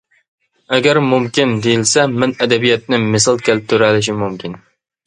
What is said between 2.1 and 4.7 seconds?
مەن ئەدەبىياتنى مىسال كەلتۈرەلىشىم مۇمكىن.